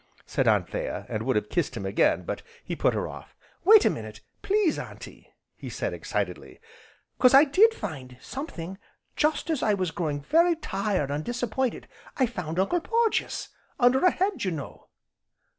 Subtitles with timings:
[0.25, 3.89] said Anthea, and would have kissed him again, but he put her off: "Wait a
[3.91, 6.59] minute, please Auntie," he said excitedly,
[7.19, 8.79] "'cause I did find something,
[9.15, 11.87] just as I was growing very tired an' disappointed,
[12.17, 14.87] I found Uncle Porges under a hedge, you know."